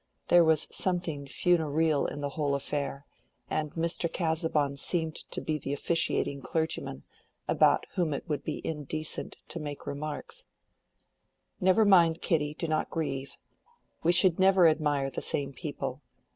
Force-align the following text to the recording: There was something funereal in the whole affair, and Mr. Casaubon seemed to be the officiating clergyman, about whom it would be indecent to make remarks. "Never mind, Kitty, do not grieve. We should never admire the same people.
There 0.29 0.43
was 0.43 0.67
something 0.75 1.27
funereal 1.27 2.07
in 2.07 2.21
the 2.21 2.29
whole 2.29 2.55
affair, 2.55 3.05
and 3.51 3.71
Mr. 3.75 4.11
Casaubon 4.11 4.77
seemed 4.77 5.15
to 5.29 5.39
be 5.39 5.59
the 5.59 5.73
officiating 5.73 6.41
clergyman, 6.41 7.03
about 7.47 7.85
whom 7.93 8.11
it 8.11 8.27
would 8.27 8.43
be 8.43 8.65
indecent 8.65 9.37
to 9.49 9.59
make 9.59 9.85
remarks. 9.85 10.45
"Never 11.59 11.85
mind, 11.85 12.19
Kitty, 12.19 12.55
do 12.55 12.67
not 12.67 12.89
grieve. 12.89 13.35
We 14.01 14.11
should 14.11 14.39
never 14.39 14.67
admire 14.67 15.11
the 15.11 15.21
same 15.21 15.53
people. 15.53 16.01